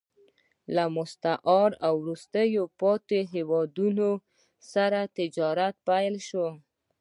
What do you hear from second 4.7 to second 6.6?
سره تجارت پیل شو